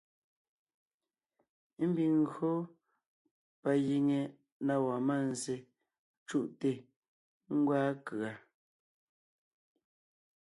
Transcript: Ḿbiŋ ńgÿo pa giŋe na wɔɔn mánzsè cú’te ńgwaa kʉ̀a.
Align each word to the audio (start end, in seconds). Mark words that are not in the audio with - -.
Ḿbiŋ 1.91 2.13
ńgÿo 2.23 2.51
pa 3.61 3.71
giŋe 3.85 4.19
na 4.65 4.73
wɔɔn 4.83 5.01
mánzsè 5.07 5.55
cú’te 6.27 6.71
ńgwaa 7.55 7.89
kʉ̀a. 8.05 8.31